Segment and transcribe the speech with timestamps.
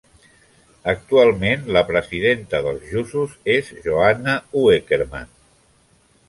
[0.93, 5.31] Actualment la presidenta dels Jusos és Johanna Uekermann.